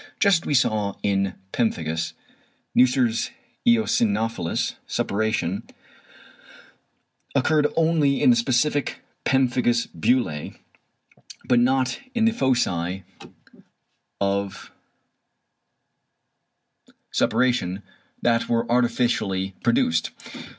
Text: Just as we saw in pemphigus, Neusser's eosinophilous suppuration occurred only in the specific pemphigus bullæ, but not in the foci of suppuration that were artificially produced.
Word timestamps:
Just 0.19 0.41
as 0.43 0.47
we 0.47 0.55
saw 0.55 0.95
in 1.03 1.35
pemphigus, 1.51 2.13
Neusser's 2.75 3.29
eosinophilous 3.67 4.73
suppuration 4.87 5.61
occurred 7.35 7.67
only 7.75 8.21
in 8.23 8.31
the 8.31 8.35
specific 8.35 9.01
pemphigus 9.25 9.85
bullæ, 9.85 10.57
but 11.45 11.59
not 11.59 11.99
in 12.15 12.25
the 12.25 12.31
foci 12.31 13.03
of 14.19 14.71
suppuration 17.11 17.83
that 18.23 18.49
were 18.49 18.69
artificially 18.71 19.53
produced. 19.63 20.09